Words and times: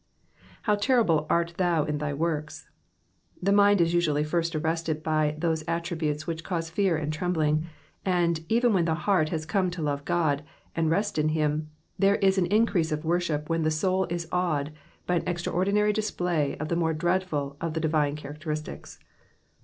'•^Uow 0.65 0.81
terrible 0.81 1.27
art 1.29 1.53
thou 1.57 1.83
in 1.83 1.99
thy 1.99 2.11
works.'''' 2.11 2.67
The 3.39 3.51
mind 3.51 3.79
is 3.79 3.93
usually 3.93 4.23
first 4.23 4.55
arrested 4.55 5.03
by 5.03 5.35
those 5.37 5.63
attiibutes 5.65 6.25
which 6.25 6.43
cause 6.43 6.71
fear 6.71 6.97
and 6.97 7.13
trembling; 7.13 7.67
and, 8.03 8.43
even 8.49 8.73
when 8.73 8.85
the 8.85 8.95
heart 8.95 9.29
has 9.29 9.45
come 9.45 9.69
to 9.69 9.83
love 9.83 10.03
God, 10.03 10.43
and 10.75 10.89
rest 10.89 11.19
in 11.19 11.29
him, 11.29 11.69
there 11.99 12.15
is 12.15 12.39
an 12.39 12.47
increase 12.47 12.91
of 12.91 13.05
worship 13.05 13.47
when 13.47 13.61
the 13.61 13.69
soul 13.69 14.07
is 14.09 14.27
awed 14.31 14.71
by 15.05 15.17
an 15.17 15.27
extraordinary 15.27 15.93
display 15.93 16.57
of 16.57 16.69
the 16.69 16.75
mjre 16.75 16.97
dreadful 16.97 17.55
of 17.63 17.75
the 17.75 17.79
divine 17.79 18.15
character 18.15 18.49
istics. 18.49 18.97